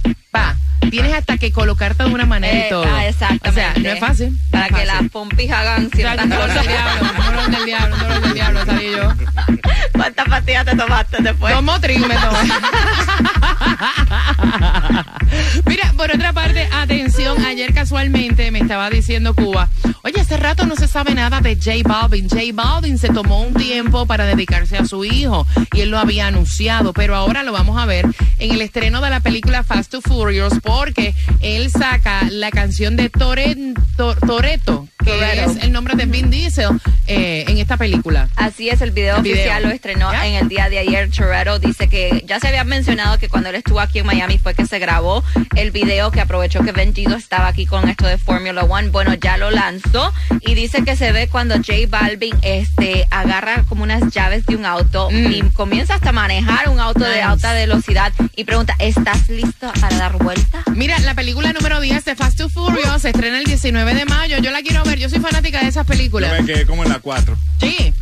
Tienes 0.90 1.12
hasta 1.14 1.38
que 1.38 1.50
colocarte 1.52 2.04
de 2.04 2.10
una 2.10 2.26
manera 2.26 2.54
Eh, 2.56 2.66
y 2.66 2.70
todo. 2.70 2.84
ah, 2.86 3.06
exactamente. 3.06 3.48
O 3.50 3.52
sea, 3.52 3.74
no 3.82 3.88
es 3.90 4.00
fácil. 4.00 4.38
Para 4.50 4.68
no 4.68 4.76
es 4.76 4.82
que 4.82 4.86
fácil. 4.88 5.02
las 5.04 5.10
pompis 5.12 5.50
hagan 5.50 5.90
ciertas 5.90 6.24
un 6.24 6.30
dolor 6.30 6.46
del 6.48 6.56
cosas. 6.56 6.68
diablo, 6.72 7.22
dolor 7.24 7.50
del 7.50 7.64
diablo, 7.64 7.96
dolor 7.96 8.20
del 8.22 8.34
diablo, 8.34 8.64
salí 8.66 8.90
yo. 8.92 9.12
¿Cuántas 9.92 10.28
pastillas 10.28 10.64
te 10.64 10.76
tomaste 10.76 11.22
después? 11.22 11.54
Dos 11.54 11.62
Motril 11.62 12.00
me 12.06 12.14
tomé. 12.14 12.38
Mira, 15.66 15.92
por 15.96 16.10
otra 16.10 16.32
parte, 16.32 16.68
atención, 16.72 17.44
ayer 17.44 17.72
casualmente 17.74 18.50
me 18.50 18.60
estaba 18.60 18.90
diciendo 18.90 19.34
Cuba, 19.34 19.68
oye, 20.02 20.20
hace 20.20 20.36
rato 20.36 20.66
no 20.66 20.76
se 20.76 20.88
sabe 20.88 21.14
nada 21.14 21.40
de 21.40 21.56
J 21.56 21.70
Balvin. 21.84 22.28
J 22.28 22.40
Balvin 22.52 22.98
se 22.98 23.08
tomó 23.08 23.42
un 23.42 23.54
tiempo 23.54 24.06
para 24.06 24.26
dedicarse 24.26 24.76
a 24.76 24.84
su 24.86 25.04
hijo 25.04 25.46
y 25.72 25.80
él 25.82 25.90
lo 25.90 25.98
había 25.98 26.26
anunciado, 26.26 26.92
pero 26.92 27.14
ahora 27.16 27.42
lo 27.42 27.52
vamos 27.52 27.80
a 27.80 27.86
ver 27.86 28.06
en 28.38 28.52
el 28.52 28.60
estreno 28.60 29.00
de 29.00 29.10
la 29.10 29.20
película 29.20 29.62
Fast 29.64 29.90
to 29.92 30.00
Furious 30.00 30.54
porque 30.62 31.14
él 31.40 31.70
saca 31.70 32.22
la 32.30 32.50
canción 32.50 32.96
de 32.96 33.10
Toren- 33.10 33.74
To- 33.96 34.14
Toretto, 34.16 34.88
que 34.98 35.10
Toretto. 35.12 35.50
es 35.52 35.62
el 35.62 35.72
nombre 35.72 35.94
de 35.96 36.06
Vin 36.06 36.30
Diesel 36.30 36.68
eh, 37.06 37.44
en 37.48 37.58
esta 37.58 37.76
película. 37.76 38.28
Así 38.36 38.68
es, 38.68 38.80
el 38.80 38.90
video 38.90 39.16
El 39.16 39.22
video. 39.22 39.36
oficial 39.36 39.62
lo 39.62 39.70
estrenó 39.70 40.12
¿Ya? 40.12 40.26
en 40.26 40.34
el 40.34 40.48
día 40.48 40.68
de 40.68 40.78
ayer. 40.78 41.10
Toretto 41.10 41.58
dice 41.58 41.88
que 41.88 42.24
ya 42.26 42.40
se 42.40 42.48
había 42.48 42.64
mencionado 42.64 43.18
que 43.18 43.28
cuando 43.28 43.50
él 43.54 43.58
estuvo 43.58 43.80
aquí 43.80 44.00
en 44.00 44.06
Miami 44.06 44.38
fue 44.38 44.54
que 44.54 44.66
se 44.66 44.78
grabó 44.78 45.22
el 45.56 45.70
video 45.70 46.10
que 46.10 46.20
aprovechó 46.20 46.60
que 46.64 46.72
Benjido 46.72 47.16
estaba 47.16 47.48
aquí 47.48 47.66
con 47.66 47.88
esto 47.88 48.06
de 48.06 48.18
Formula 48.18 48.62
One. 48.64 48.88
Bueno, 48.88 49.14
ya 49.14 49.36
lo 49.36 49.50
lanzó 49.50 50.12
y 50.40 50.54
dice 50.54 50.84
que 50.84 50.96
se 50.96 51.12
ve 51.12 51.28
cuando 51.28 51.54
J 51.56 51.72
Balvin 51.88 52.34
este, 52.42 53.06
agarra 53.10 53.64
como 53.68 53.82
unas 53.84 54.12
llaves 54.12 54.44
de 54.46 54.56
un 54.56 54.66
auto 54.66 55.08
Mm. 55.10 55.32
y 55.32 55.42
comienza 55.52 55.94
hasta 55.94 56.08
a 56.10 56.12
manejar 56.12 56.68
un 56.68 56.80
auto 56.80 57.04
de 57.04 57.22
alta 57.22 57.52
velocidad 57.52 58.12
y 58.36 58.44
pregunta, 58.44 58.74
¿estás 58.78 59.28
listo 59.28 59.72
para 59.80 59.96
dar 59.96 60.16
vuelta? 60.18 60.62
Mira, 60.72 60.98
la 61.00 61.14
película 61.14 61.52
número 61.52 61.80
10 61.80 62.04
de 62.04 62.14
Fast 62.16 62.38
to 62.38 62.48
Furious 62.48 63.02
se 63.02 63.10
estrena 63.10 63.38
el 63.38 63.44
19 63.44 63.94
de 63.94 64.04
mayo. 64.06 64.38
Yo 64.38 64.50
la 64.50 64.62
quiero 64.62 64.82
ver. 64.84 64.98
Yo 64.98 65.08
soy 65.08 65.20
fanática 65.20 65.60
de 65.60 65.68
esas 65.68 65.86
Yo 65.86 65.92
películas. 65.92 66.32
me 66.40 66.46
quedé 66.46 66.66
como 66.66 66.82
en 66.82 66.88
la 66.90 66.98
4. 66.98 67.36
Sí. 67.60 67.92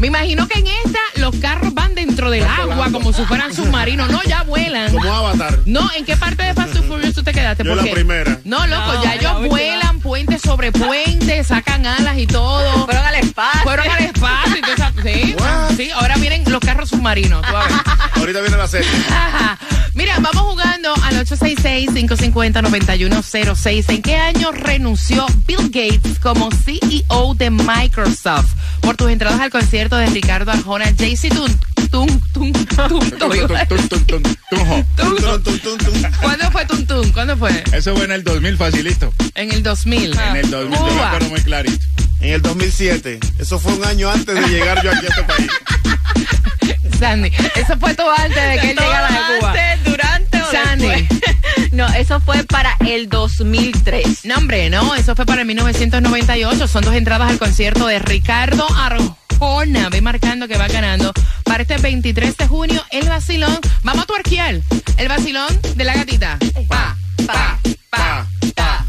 Me 0.00 0.08
imagino 0.08 0.46
que 0.48 0.58
en 0.58 0.66
esta 0.66 0.98
los 1.16 1.34
carros 1.36 1.72
van 1.74 1.94
dentro 1.94 2.30
del 2.30 2.44
agua 2.44 2.74
volando. 2.74 2.98
como 2.98 3.12
si 3.12 3.22
fueran 3.24 3.54
submarinos. 3.54 4.10
No, 4.10 4.22
ya 4.24 4.42
vuelan. 4.42 4.92
Como 4.96 5.14
Avatar. 5.14 5.58
No, 5.66 5.88
¿en 5.96 6.04
qué 6.04 6.16
parte 6.16 6.42
de 6.42 6.54
Fast 6.54 6.72
to 6.74 6.82
Furious 6.82 7.14
tú 7.14 7.22
te 7.22 7.32
quedaste? 7.32 7.64
Yo 7.64 7.74
la 7.74 7.82
primera. 7.82 8.38
No, 8.44 8.66
loco, 8.66 8.94
No, 8.94 9.04
ya 9.04 9.14
ellos 9.14 9.48
vuelan 9.48 10.00
puente 10.00 10.38
sobre 10.38 10.72
puente, 10.72 11.44
sacan 11.44 11.84
alas 11.86 12.16
y 12.18 12.26
todo. 12.26 12.84
Fueron 12.86 13.04
al 13.04 13.14
espacio. 13.16 13.60
Fueron 13.62 13.90
al 13.90 14.04
espacio. 14.04 14.56
What? 15.38 15.76
Sí, 15.76 15.90
ahora 15.90 16.16
vienen 16.16 16.42
los 16.46 16.60
carros 16.60 16.88
submarinos. 16.90 17.42
tú 17.42 17.52
vas 17.52 17.66
a 17.66 17.68
ver. 17.68 17.80
Ahorita 18.14 18.40
viene 18.40 18.56
la 18.56 18.68
serie. 18.68 18.88
Ajá. 19.10 19.58
Mira, 19.94 20.18
vamos 20.20 20.42
jugando 20.42 20.75
al 21.16 21.26
866-550-9106. 21.26 23.88
¿En 23.90 24.02
qué 24.02 24.16
año 24.16 24.50
renunció 24.52 25.26
Bill 25.46 25.70
Gates 25.70 26.18
como 26.20 26.50
CEO 26.50 27.34
de 27.34 27.50
Microsoft? 27.50 28.52
Por 28.80 28.96
tus 28.96 29.10
entradas 29.10 29.40
al 29.40 29.50
concierto 29.50 29.96
de 29.96 30.06
Ricardo 30.06 30.50
Arjona, 30.52 30.90
JC. 30.90 31.28
Tum, 31.28 31.48
tum, 31.90 32.06
tum, 32.32 32.52
tum, 32.52 33.00
tum. 33.18 33.40
¿Cuándo 36.20 36.50
fue 36.50 36.66
Tun 36.66 36.86
Tun? 36.86 37.12
¿Cuándo 37.12 37.36
fue? 37.36 37.62
Eso 37.72 37.94
fue 37.96 38.04
en 38.04 38.12
el 38.12 38.22
2000, 38.24 38.56
facilito. 38.56 39.12
En 39.34 39.50
el 39.52 39.62
2000. 39.62 40.18
En 40.18 40.36
el 40.36 40.50
2000, 40.50 40.78
yo 40.78 40.84
me 40.84 40.90
Cuba. 40.92 41.06
acuerdo 41.08 41.28
muy 41.30 41.40
clarito. 41.40 41.84
En 42.20 42.32
el 42.34 42.42
2007. 42.42 43.18
Eso 43.38 43.58
fue 43.58 43.72
un 43.74 43.84
año 43.84 44.10
antes 44.10 44.34
de 44.34 44.48
llegar 44.48 44.82
yo 44.82 44.90
aquí 44.90 45.06
a 45.06 45.08
este 45.08 45.22
país. 45.24 45.48
Sandy, 46.98 47.30
eso 47.54 47.76
fue 47.78 47.94
todo 47.94 48.10
antes 48.10 48.34
de 48.48 48.58
que 48.60 48.70
él 48.70 48.76
llegara 48.78 49.08
de 49.08 49.18
Cuba. 49.38 49.50
¿Antes, 49.52 49.95
No, 51.72 51.86
eso 51.88 52.20
fue 52.20 52.44
para 52.44 52.76
el 52.86 53.08
2003. 53.08 54.24
No, 54.24 54.36
hombre, 54.36 54.70
no, 54.70 54.94
eso 54.94 55.14
fue 55.14 55.26
para 55.26 55.42
el 55.42 55.46
1998. 55.46 56.68
Son 56.68 56.82
dos 56.82 56.94
entradas 56.94 57.30
al 57.30 57.38
concierto 57.38 57.86
de 57.86 57.98
Ricardo 57.98 58.66
Arjona. 58.76 59.88
Ve 59.90 60.00
marcando 60.00 60.48
que 60.48 60.56
va 60.56 60.68
ganando 60.68 61.12
para 61.44 61.62
este 61.62 61.76
23 61.78 62.36
de 62.36 62.46
junio. 62.46 62.82
El 62.90 63.08
vacilón. 63.08 63.58
Vamos 63.82 64.04
a 64.04 64.06
tuerquear. 64.06 64.60
El 64.96 65.08
vacilón 65.08 65.48
de 65.74 65.84
la 65.84 65.94
gatita. 65.94 66.38
Pa, 66.68 66.96
pa, 67.26 67.58
pa, 67.90 68.26
pa. 68.54 68.84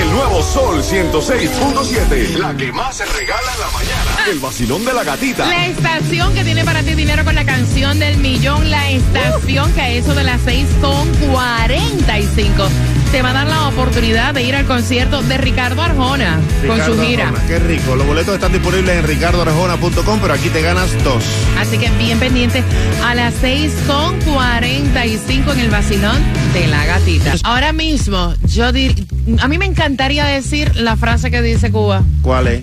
El 0.00 0.10
nuevo 0.10 0.42
Sol 0.42 0.82
106.7. 0.82 2.38
La 2.38 2.56
que 2.56 2.72
más 2.72 2.96
se 2.96 3.04
regala 3.06 3.52
en 3.54 3.60
la 3.60 3.70
mañana. 3.70 4.11
El 4.30 4.38
vacilón 4.38 4.84
de 4.84 4.92
la 4.92 5.02
gatita. 5.04 5.46
La 5.46 5.66
estación 5.66 6.32
que 6.34 6.44
tiene 6.44 6.64
para 6.64 6.82
ti 6.82 6.94
dinero 6.94 7.24
con 7.24 7.34
la 7.34 7.44
canción 7.44 7.98
del 7.98 8.18
millón. 8.18 8.70
La 8.70 8.90
estación 8.90 9.72
que 9.72 9.80
a 9.80 9.90
eso 9.90 10.14
de 10.14 10.24
las 10.24 10.40
6 10.44 10.66
con 10.80 11.08
45 11.30 12.68
te 13.10 13.20
va 13.20 13.30
a 13.30 13.32
dar 13.32 13.46
la 13.48 13.68
oportunidad 13.68 14.32
de 14.32 14.42
ir 14.42 14.54
al 14.54 14.64
concierto 14.64 15.22
de 15.22 15.36
Ricardo 15.38 15.82
Arjona 15.82 16.40
con 16.66 16.82
su 16.84 16.98
gira. 17.02 17.28
Arjona, 17.28 17.46
Qué 17.46 17.58
rico. 17.58 17.96
Los 17.96 18.06
boletos 18.06 18.34
están 18.34 18.52
disponibles 18.52 18.96
en 18.96 19.06
ricardoarjona.com, 19.06 20.18
pero 20.20 20.34
aquí 20.34 20.48
te 20.48 20.62
ganas 20.62 20.90
dos. 21.04 21.22
Así 21.58 21.76
que 21.76 21.90
bien 21.98 22.18
pendiente 22.18 22.62
a 23.04 23.14
las 23.14 23.34
6 23.40 23.72
con 23.86 24.18
45 24.20 25.52
en 25.52 25.60
el 25.60 25.70
vacilón 25.70 26.16
de 26.54 26.68
la 26.68 26.86
gatita. 26.86 27.34
Ahora 27.42 27.72
mismo, 27.72 28.34
yo 28.46 28.72
dir, 28.72 29.06
a 29.40 29.48
mí 29.48 29.58
me 29.58 29.66
encantaría 29.66 30.24
decir 30.24 30.74
la 30.76 30.96
frase 30.96 31.30
que 31.30 31.42
dice 31.42 31.70
Cuba. 31.70 32.02
¿Cuál 32.22 32.46
es? 32.46 32.62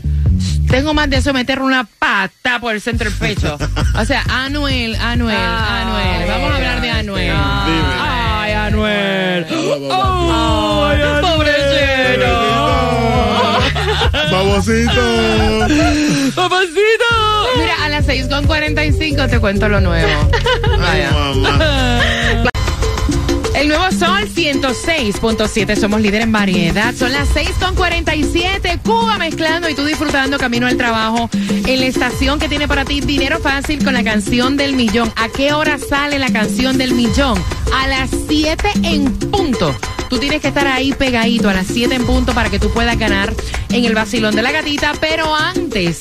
Tengo 0.69 0.93
más 0.93 1.09
de 1.09 1.17
eso 1.17 1.33
meter 1.33 1.61
una 1.61 1.83
pata 1.97 2.59
por 2.59 2.73
el 2.75 2.81
centro 2.81 3.09
del 3.09 3.17
pecho. 3.19 3.57
O 3.95 4.05
sea, 4.05 4.23
Anuel, 4.29 4.95
Anuel, 4.95 5.35
Anuel. 5.35 6.27
Vamos 6.27 6.51
a 6.51 6.55
hablar 6.55 6.81
de 6.81 6.89
Anuel. 6.91 7.33
Ay, 7.35 8.51
Anuel. 8.53 9.45
Ay, 9.49 11.21
pobrecito. 11.21 12.29
Babosito. 14.31 15.01
Papacito. 16.35 17.09
Mira, 17.57 17.73
a 17.83 17.89
las 17.89 18.05
6 18.05 18.27
con 18.27 18.45
45 18.45 19.27
te 19.27 19.39
cuento 19.39 19.67
lo 19.69 19.81
nuevo. 19.81 20.29
Ay, 20.31 20.79
Vaya. 20.79 21.11
mamá. 21.11 21.99
El 23.60 23.68
nuevo 23.68 23.92
Sol 23.92 24.25
106.7, 24.34 25.75
somos 25.75 26.00
líder 26.00 26.22
en 26.22 26.32
variedad. 26.32 26.96
Son 26.96 27.12
las 27.12 27.28
6.47, 27.36 28.80
Cuba 28.82 29.18
mezclando 29.18 29.68
y 29.68 29.75
tú 29.75 29.84
disfrutando 29.84 30.38
camino 30.38 30.66
al 30.66 30.78
trabajo 30.78 31.30
en 31.34 31.82
la 31.82 31.86
estación 31.86 32.39
que 32.39 32.48
tiene 32.48 32.70
para 32.70 32.86
ti 32.86 33.01
dinero 33.01 33.39
fácil 33.39 33.84
con 33.84 33.94
la 33.94 34.01
canción 34.01 34.56
del 34.56 34.78
millón. 34.78 35.12
¿A 35.18 35.28
qué 35.28 35.51
hora 35.51 35.78
sale 35.78 36.20
la 36.20 36.32
canción 36.32 36.78
del 36.78 36.94
millón? 36.94 37.38
A 37.75 37.88
las 37.89 38.10
7 38.30 38.72
en 38.84 39.12
punto. 39.30 39.75
Tú 40.10 40.20
tienes 40.20 40.39
que 40.39 40.48
estar 40.48 40.66
ahí 40.66 40.94
pegadito 40.94 41.50
a 41.50 41.54
las 41.54 41.68
7 41.68 41.94
en 41.94 42.06
punto 42.06 42.34
para 42.34 42.50
que 42.50 42.60
tú 42.60 42.72
puedas 42.72 42.98
ganar 42.98 43.34
en 43.72 43.84
el 43.84 43.94
vacilón 43.94 44.38
de 44.38 44.42
la 44.42 44.54
gatita, 44.54 44.94
pero 45.01 45.36
antes, 45.36 46.00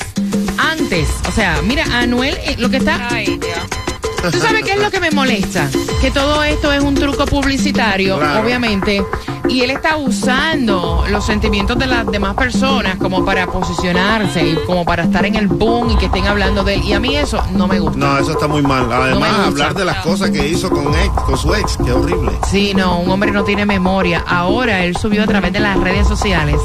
antes, 0.58 1.08
o 1.28 1.32
sea, 1.32 1.60
mira, 1.62 1.86
Anuel, 1.90 2.36
eh, 2.44 2.54
lo 2.56 2.70
que 2.70 2.76
está... 2.76 3.08
Ay, 3.10 3.26
Dios. 3.26 3.77
¿Tú 4.32 4.38
sabes 4.40 4.62
qué 4.64 4.72
es 4.72 4.82
lo 4.82 4.90
que 4.90 5.00
me 5.00 5.10
molesta? 5.10 5.68
Que 6.00 6.10
todo 6.10 6.42
esto 6.42 6.72
es 6.72 6.82
un 6.82 6.94
truco 6.94 7.24
publicitario, 7.26 8.18
Claro. 8.18 8.40
obviamente, 8.44 9.02
y 9.48 9.60
él 9.62 9.70
está 9.70 9.96
usando 9.96 11.04
los 11.08 11.24
sentimientos 11.24 11.78
de 11.78 11.86
las 11.86 12.06
demás 12.06 12.34
personas 12.34 12.96
como 12.96 13.24
para 13.24 13.46
posicionarse 13.46 14.44
y 14.46 14.54
como 14.66 14.84
para 14.84 15.04
estar 15.04 15.24
en 15.24 15.36
el 15.36 15.46
boom 15.48 15.90
y 15.92 15.96
que 15.96 16.06
estén 16.06 16.26
hablando 16.26 16.64
de 16.64 16.74
él. 16.74 16.84
Y 16.84 16.92
a 16.92 17.00
mí 17.00 17.16
eso 17.16 17.42
no 17.54 17.66
me 17.68 17.78
gusta. 17.80 17.98
No, 17.98 18.18
eso 18.18 18.32
está 18.32 18.46
muy 18.48 18.62
mal. 18.62 18.92
Además, 18.92 19.32
No 19.38 19.44
hablar 19.44 19.74
de 19.74 19.84
las 19.84 19.98
cosas 20.04 20.30
que 20.30 20.46
hizo 20.48 20.68
con, 20.68 20.86
ex, 20.94 21.12
con 21.24 21.38
su 21.38 21.54
ex, 21.54 21.76
qué 21.84 21.92
horrible. 21.92 22.32
Sí, 22.50 22.72
no, 22.74 22.98
un 22.98 23.10
hombre 23.10 23.30
no 23.30 23.44
tiene 23.44 23.64
memoria. 23.64 24.24
Ahora 24.26 24.84
él 24.84 24.96
subió 24.96 25.22
a 25.22 25.26
través 25.26 25.52
de 25.52 25.60
las 25.60 25.78
redes 25.78 26.06
sociales 26.06 26.56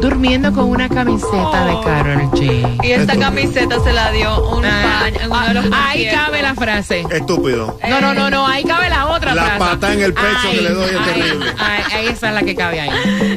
durmiendo 0.00 0.52
con 0.52 0.64
una 0.70 0.88
camiseta 0.88 1.64
de 1.66 1.80
Carol 1.84 2.30
G. 2.32 2.80
Y 2.84 2.92
esta 2.92 3.12
Estúpido. 3.12 3.20
camiseta 3.20 3.80
se 3.80 3.92
la 3.92 4.10
dio 4.12 4.48
un 4.48 4.64
Ah, 4.64 5.00
fan 5.00 5.14
en 5.22 5.30
uno 5.30 5.46
de 5.48 5.54
los 5.54 5.64
ah, 5.72 5.88
ahí 5.88 5.98
conciertos. 6.04 6.20
cabe 6.26 6.42
la 6.42 6.54
frase. 6.54 7.04
Estúpido. 7.10 7.78
No, 7.88 8.00
no, 8.00 8.14
no, 8.14 8.30
no, 8.30 8.46
ahí 8.46 8.64
cabe 8.64 8.88
la 8.88 9.06
otra 9.08 9.34
La 9.34 9.42
frase. 9.44 9.58
pata 9.58 9.92
en 9.92 10.02
el 10.02 10.14
pecho 10.14 10.50
que 10.50 10.60
le 10.62 10.70
doy 10.70 10.90
es 10.90 10.96
ay, 10.96 11.12
terrible. 11.20 11.46
ay, 11.58 11.82
ay, 11.94 12.06
esa 12.08 12.28
es 12.28 12.34
la 12.34 12.42
que 12.42 12.54
cabe 12.54 12.80
ahí. 12.80 12.90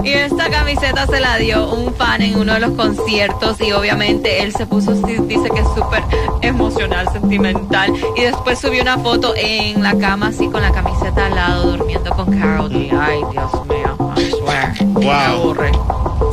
Y 0.03 0.09
esta 0.09 0.49
camiseta 0.49 1.05
se 1.07 1.19
la 1.19 1.37
dio 1.37 1.69
un 1.73 1.93
fan 1.95 2.21
en 2.21 2.35
uno 2.37 2.53
de 2.53 2.59
los 2.59 2.71
conciertos 2.71 3.59
y 3.61 3.71
obviamente 3.71 4.43
él 4.43 4.51
se 4.53 4.65
puso, 4.65 4.95
sí, 5.05 5.15
dice 5.27 5.49
que 5.49 5.59
es 5.61 5.67
súper 5.75 6.03
emocional, 6.41 7.07
sentimental. 7.11 7.93
Y 8.15 8.21
después 8.21 8.59
subió 8.59 8.81
una 8.81 8.97
foto 8.97 9.33
en 9.35 9.81
la 9.83 9.97
cama 9.97 10.27
así 10.27 10.47
con 10.49 10.61
la 10.61 10.71
camiseta 10.71 11.25
al 11.27 11.35
lado 11.35 11.71
durmiendo 11.77 12.09
con 12.11 12.37
Carol 12.37 12.69
G. 12.71 12.89
Ay, 12.99 13.19
Dios 13.31 13.51
mío, 13.67 14.13
I 14.17 14.29
swear. 14.31 14.73
Me 14.83 15.05
Wow. 15.05 15.11
aburre. 15.11 15.71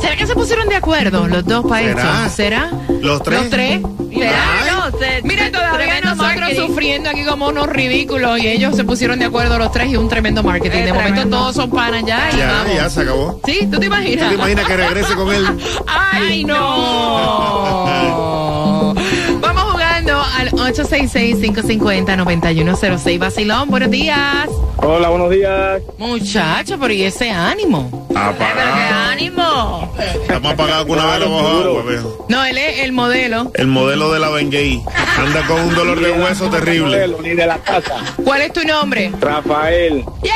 ¿Será 0.01 0.15
que 0.15 0.25
se 0.27 0.33
pusieron 0.33 0.67
de 0.69 0.75
acuerdo 0.75 1.27
los 1.27 1.43
dos 1.45 1.65
para 1.67 1.81
¿Será? 1.87 2.29
¿Será? 2.29 2.71
¿Los 3.01 3.21
tres? 3.23 3.41
Los 3.41 3.49
tres. 3.49 3.81
No, 3.81 4.97
se- 4.97 5.21
Mira, 5.23 5.51
todavía 5.51 5.77
tremendo 5.77 6.09
nosotros 6.15 6.35
marketing. 6.39 6.67
sufriendo 6.67 7.09
aquí 7.09 7.25
como 7.25 7.47
unos 7.47 7.67
ridículos 7.67 8.39
y 8.39 8.47
ellos 8.47 8.75
se 8.75 8.83
pusieron 8.83 9.19
de 9.19 9.25
acuerdo 9.25 9.57
los 9.59 9.71
tres 9.71 9.89
y 9.91 9.97
un 9.97 10.09
tremendo 10.09 10.41
marketing. 10.43 10.77
Eh, 10.79 10.85
de 10.85 10.93
momento 10.93 11.13
tremendo. 11.13 11.37
todos 11.37 11.55
son 11.55 11.69
panas 11.69 12.03
ya 12.05 12.29
y 12.33 12.37
Ya, 12.37 12.47
vamos. 12.51 12.75
ya 12.75 12.89
se 12.89 13.01
acabó. 13.01 13.39
¿Sí? 13.45 13.67
¿Tú 13.71 13.79
te 13.79 13.85
imaginas? 13.85 14.23
¿Tú 14.25 14.29
te 14.29 14.35
imaginas 14.35 14.65
que 14.67 14.77
regrese 14.77 15.15
con 15.15 15.33
él? 15.33 15.45
¡Ay, 15.87 16.43
no! 16.45 18.08
Vamos 20.69 20.87
jugando 20.89 21.03
al 21.03 21.17
866-550-9106. 22.05 23.19
Vacilón, 23.19 23.69
buenos 23.69 23.89
días. 23.89 24.47
Hola, 24.77 25.09
buenos 25.09 25.29
días. 25.31 25.81
Muchacho, 25.97 26.77
pero 26.79 26.93
¿y 26.93 27.03
ese 27.03 27.31
ánimo? 27.31 28.07
Ay, 28.15 28.35
pero 28.37 28.53
qué 28.53 28.61
Apagado. 28.61 29.09
ánimo. 29.11 29.93
Estamos 30.21 30.53
apagados 30.53 30.85
con 30.85 30.99
una 30.99 31.11
vela 31.11 31.25
bajo 31.27 31.47
agua, 31.47 31.83
veo. 31.83 32.25
No, 32.29 32.45
él 32.45 32.57
es 32.57 32.79
el 32.79 32.91
modelo. 32.91 33.51
El 33.55 33.67
modelo 33.67 34.11
de 34.13 34.19
la 34.19 34.29
Bengay. 34.29 34.81
Anda 35.17 35.41
con 35.47 35.59
un 35.59 35.73
dolor 35.75 35.99
de 35.99 36.11
hueso 36.11 36.49
terrible. 36.49 37.07
Ni 37.23 37.29
de 37.31 37.45
la 37.47 37.57
casa. 37.57 37.95
¿Cuál 38.23 38.41
es 38.43 38.53
tu 38.53 38.61
nombre? 38.63 39.11
Rafael. 39.19 40.05
Mira, 40.21 40.35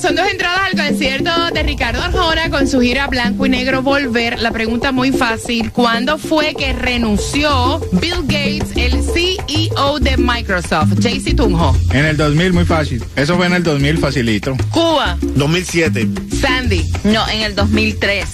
son 0.00 0.14
dos 0.14 0.28
entradas 0.28 0.60
al 0.72 0.88
concierto 0.88 1.30
de 1.52 1.62
Ricardo 1.62 2.02
Arjona 2.02 2.50
con 2.50 2.68
su 2.68 2.80
gira 2.80 3.06
Blanco 3.06 3.46
y 3.46 3.48
Negro 3.48 3.82
Volver. 3.82 4.38
La 4.40 4.50
pregunta 4.50 4.92
muy 4.92 5.10
fácil. 5.10 5.72
¿Cuándo 5.72 6.18
fue 6.18 6.54
que 6.54 6.72
renunció 6.72 7.80
Bill 7.92 8.22
Gates, 8.22 8.76
el 8.76 9.02
CEO 9.02 9.98
de 10.00 10.16
Microsoft? 10.18 10.98
JC 10.98 11.34
Tunjo. 11.34 11.74
En 11.92 12.04
el 12.04 12.16
2000, 12.16 12.52
muy 12.52 12.64
fácil. 12.64 13.02
Eso 13.16 13.36
fue 13.36 13.46
en 13.46 13.54
el 13.54 13.62
2000, 13.62 13.98
facilito. 13.98 14.56
Cuba. 14.70 15.16
2007. 15.20 16.08
Sandy. 16.40 16.84
No, 17.04 17.26
en 17.28 17.42
el 17.42 17.54
2003. 17.54 18.26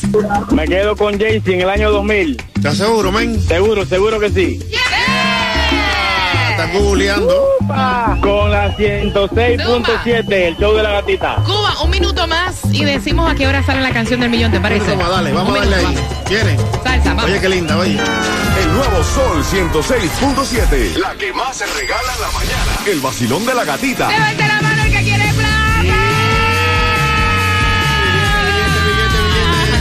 Me 0.53 0.67
quedo 0.67 0.97
con 0.97 1.19
Jaycee 1.19 1.55
en 1.55 1.61
el 1.61 1.71
año 1.71 1.93
2000. 1.93 2.43
¿Estás 2.57 2.79
seguro, 2.79 3.13
men? 3.13 3.41
Seguro, 3.41 3.87
seguro 3.87 4.19
que 4.19 4.31
sí. 4.31 4.59
Googleando. 6.67 7.45
Pa, 7.67 8.17
Con 8.21 8.51
la 8.51 8.75
106.7, 8.77 10.33
el 10.33 10.57
show 10.57 10.75
de 10.75 10.83
la 10.83 10.91
gatita. 10.93 11.37
Cuba, 11.45 11.83
un 11.83 11.91
minuto 11.91 12.27
más 12.27 12.61
y 12.71 12.85
decimos 12.85 13.31
a 13.31 13.35
qué 13.35 13.47
hora 13.47 13.63
sale 13.65 13.81
la 13.81 13.91
canción 13.93 14.21
del 14.21 14.31
millón, 14.31 14.51
¿te 14.53 14.61
parece? 14.61 14.91
Toma, 14.93 15.09
dale, 15.09 15.33
vamos 15.33 15.51
Un 15.51 15.57
a 15.57 15.61
darle 15.61 15.77
ahí. 15.77 15.85
más. 15.85 16.83
Salsa, 16.85 17.09
vamos. 17.11 17.25
Oye, 17.25 17.41
qué 17.41 17.49
linda, 17.49 17.77
oye. 17.79 17.93
El 18.63 18.73
nuevo 18.73 19.03
Sol 19.05 19.43
106.7. 19.45 20.97
La 20.99 21.15
que 21.15 21.33
más 21.33 21.57
se 21.57 21.67
regala 21.67 22.13
en 22.15 22.21
la 22.21 22.31
mañana. 22.31 22.73
El 22.87 23.01
vacilón 23.01 23.45
de 23.47 23.55
la 23.55 23.65
gatita. 23.65 24.09
Levante 24.09 24.47
la 24.49 24.61
mano 24.63 24.83
el 24.85 24.91
que 24.93 25.03
quiere 25.03 25.25
plata. 25.35 25.53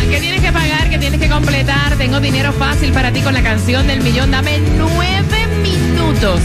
¿Qué 0.09 0.19
tienes 0.19 0.41
que 0.41 0.51
pagar? 0.51 0.89
¿Qué 0.89 0.97
tienes 0.97 1.19
que 1.21 1.29
completar? 1.29 1.95
Tengo 1.97 2.19
dinero 2.19 2.51
fácil 2.53 2.91
para 2.91 3.11
ti 3.13 3.21
con 3.21 3.33
la 3.33 3.41
canción 3.41 3.87
del 3.87 4.01
millón. 4.01 4.31
Dame 4.31 4.59
nueve 4.77 5.20
minutos. 6.21 6.41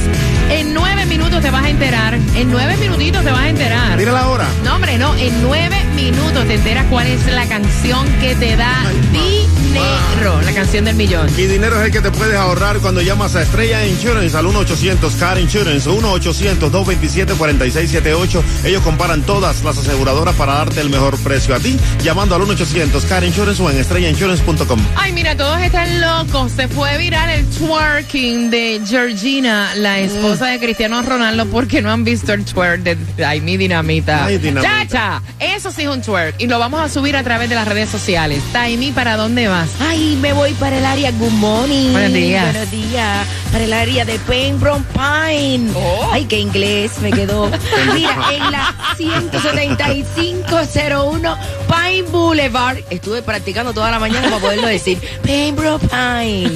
En 0.49 0.73
nueve 0.73 1.05
minutos 1.05 1.43
te 1.43 1.51
vas 1.51 1.65
a 1.65 1.69
enterar. 1.69 2.15
En 2.15 2.51
nueve 2.51 2.79
minutitos 2.79 3.23
te 3.23 3.31
vas 3.31 3.41
a 3.41 3.49
enterar. 3.51 3.99
Mira 3.99 4.13
la 4.13 4.29
hora. 4.29 4.47
No, 4.65 4.75
hombre, 4.75 4.97
no. 4.97 5.15
En 5.17 5.43
nueve 5.43 5.77
minutos 5.97 6.47
te 6.47 6.55
enteras 6.55 6.87
cuál 6.91 7.07
es 7.07 7.25
la 7.27 7.47
canción 7.47 8.07
que 8.21 8.35
te 8.37 8.55
da 8.55 8.85
dinero. 9.11 10.43
La 10.43 10.53
canción 10.53 10.85
del 10.85 10.95
millón. 10.95 11.27
Y 11.37 11.47
dinero 11.47 11.81
es 11.81 11.87
el 11.87 11.91
que 11.91 12.03
te 12.03 12.11
puedes 12.11 12.37
ahorrar 12.37 12.79
cuando 12.79 13.01
llamas 13.01 13.35
a 13.35 13.43
Estrella 13.43 13.87
Insurance 13.87 14.37
al 14.37 14.45
1-800-CAR 14.47 15.41
Insurance, 15.41 15.89
1-800-227-4678. 15.89 18.43
Ellos 18.65 18.83
comparan 18.83 19.23
todas 19.23 19.63
las 19.65 19.79
aseguradoras 19.79 20.35
para 20.35 20.55
darte 20.55 20.81
el 20.81 20.91
mejor 20.91 21.17
precio 21.19 21.55
a 21.55 21.61
ti, 21.61 21.79
llamando 22.03 22.35
al 22.35 22.43
1-800-CAR 22.43 23.25
Insurance 23.25 23.63
o 23.63 23.71
en 23.71 23.79
estrellainsurance.com. 23.79 24.81
Ay, 24.97 25.13
mira, 25.13 25.37
todos 25.37 25.61
están 25.61 26.01
locos. 26.01 26.51
Se 26.53 26.67
fue 26.69 26.97
viral 26.99 27.31
el 27.31 27.47
twerking 27.47 28.51
de 28.51 28.81
Georgina, 28.87 29.75
la 29.77 30.01
esposa 30.01 30.47
de 30.47 30.59
Cristiano 30.59 31.01
Ronaldo, 31.03 31.47
porque 31.47 31.81
no 31.83 31.91
han 31.91 32.05
visto 32.05 32.35
el 32.35 32.45
twerk 32.45 32.83
de 32.83 32.97
Ay, 33.25 33.41
mi 33.41 33.57
dinamita. 33.57 34.27
Ay, 34.27 34.39
dinamita. 34.39 34.87
Chacha, 34.87 35.23
eso 35.39 35.71
sí 35.71 35.86
un 35.89 36.03
twerk. 36.03 36.35
Y 36.39 36.47
lo 36.47 36.59
vamos 36.59 36.81
a 36.81 36.89
subir 36.89 37.17
a 37.17 37.23
través 37.23 37.49
de 37.49 37.55
las 37.55 37.67
redes 37.67 37.89
sociales. 37.89 38.43
Taimi, 38.53 38.93
¿para 38.93 39.17
dónde 39.17 39.49
vas? 39.49 39.71
Ay, 39.81 40.17
me 40.21 40.33
voy 40.33 40.53
para 40.55 40.79
el 40.79 40.85
área 40.85 41.11
Good 41.13 41.33
morning. 41.33 41.93
Buenos 41.93 42.13
días. 42.13 42.53
Buenos 42.53 42.71
días. 42.71 43.27
Para 43.53 43.65
el 43.65 43.73
área 43.73 44.05
de 44.05 44.19
Pembroke 44.21 44.85
Pine. 44.93 45.71
Oh. 45.75 46.11
Ay, 46.13 46.25
qué 46.27 46.39
inglés 46.39 46.93
me 47.01 47.11
quedó. 47.11 47.51
Mira, 47.95 48.17
en 48.33 48.53
la 48.53 48.75
17501 48.97 51.39
Pine 51.67 52.03
Boulevard. 52.11 52.79
Estuve 52.91 53.23
practicando 53.23 53.73
toda 53.73 53.91
la 53.91 53.99
mañana 53.99 54.29
para 54.29 54.41
poderlo 54.41 54.67
decir. 54.67 54.99
Pembroke 55.23 55.87
Pine. 55.89 56.51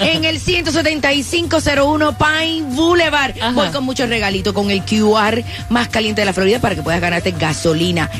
En 0.00 0.24
el 0.24 0.38
17501 0.38 2.16
Pine 2.18 2.74
Boulevard. 2.74 3.34
Ajá. 3.40 3.52
Voy 3.52 3.68
con 3.68 3.84
muchos 3.84 4.08
regalitos 4.08 4.52
con 4.52 4.70
el 4.70 4.82
QR 4.82 5.42
más 5.70 5.88
caliente 5.88 6.20
de 6.20 6.26
la 6.26 6.32
Florida 6.32 6.60
para 6.60 6.74
que 6.74 6.82
puedas 6.82 7.00
ganarte 7.00 7.32
gasolina. 7.32 8.10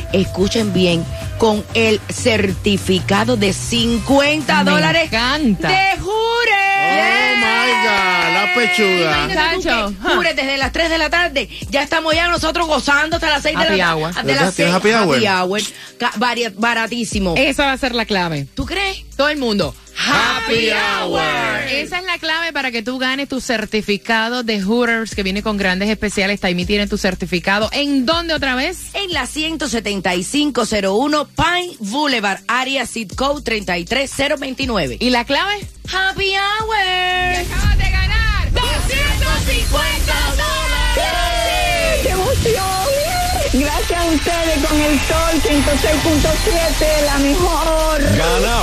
Escuchen 0.55 0.73
bien, 0.73 1.05
con 1.39 1.65
el 1.75 2.01
certificado 2.11 3.37
de 3.37 3.53
50 3.53 4.63
Me 4.63 4.71
dólares 4.71 5.05
encanta. 5.13 5.67
de 5.67 5.75
Oh 5.99 6.05
Jure. 6.05 7.37
my 7.39 7.73
God, 7.83 8.35
la 8.35 8.53
pechuga. 8.55 9.25
Imagínate 9.25 9.57
tú 9.57 9.63
Chacho. 9.63 9.89
que, 9.89 10.15
Jure, 10.15 10.35
desde 10.35 10.57
las 10.57 10.71
3 10.71 10.91
de 10.91 10.99
la 10.99 11.11
tarde 11.11 11.49
ya 11.71 11.83
estamos 11.83 12.15
ya 12.15 12.29
nosotros 12.29 12.69
gozando 12.69 13.17
hasta 13.17 13.31
las 13.31 13.43
6 13.43 13.59
de 13.59 13.65
Happy 13.65 13.77
la 13.79 13.97
hour. 13.97 14.15
tarde. 14.15 14.33
De 14.33 14.41
las 14.41 14.55
¿Tienes 14.55 14.75
6, 14.81 14.95
happy 14.95 15.27
hour? 15.27 15.61
Ca- 15.99 16.13
vari- 16.19 16.53
baratísimo. 16.57 17.35
Esa 17.37 17.67
va 17.67 17.73
a 17.73 17.79
ser 17.79 17.93
la 17.97 18.05
clave. 18.05 18.47
¿Tú 18.55 18.65
crees? 18.65 19.05
Todo 19.17 19.31
el 19.31 19.39
mundo. 19.39 19.75
Happy 19.97 20.71
hour. 20.71 21.21
Esa 21.71 21.99
es 21.99 22.05
la 22.05 22.19
clave 22.19 22.53
para 22.53 22.71
que 22.71 22.83
tú 22.83 22.99
ganes 22.99 23.27
tu 23.29 23.41
certificado 23.41 24.43
de 24.43 24.61
Hooters 24.63 25.15
que 25.15 25.23
viene 25.23 25.43
con 25.43 25.57
grandes 25.57 25.89
especiales. 25.89 26.41
Taimi 26.41 26.67
tiene 26.67 26.87
tu 26.87 26.99
certificado. 26.99 27.71
¿En 27.73 28.05
dónde 28.05 28.35
otra 28.35 28.55
vez? 28.55 28.89
En 28.95 29.11
la 29.13 29.27
17501 29.27 31.27
Pine 31.29 31.77
Boulevard, 31.79 32.41
área 32.49 32.87
Zip 32.87 33.15
Code 33.15 33.43
33029. 33.43 34.97
¿Y 35.01 35.11
la 35.11 35.25
clave? 35.25 35.55
Happy 35.93 36.31
hour. 36.31 37.37
Acabas 37.37 37.79
de 37.79 37.91
ganar 37.91 38.53
250 38.53 40.15
dólares. 40.37 42.03
¡Qué 42.03 42.11
emoción! 42.11 42.65
Gracias 43.53 44.01
a 44.01 44.05
ustedes 44.07 44.67
con 44.67 44.81
el 44.81 44.99
Sol 45.01 45.41
106.7, 45.43 47.05
la 47.07 47.19
mejor. 47.19 48.03
Gana 48.17 48.63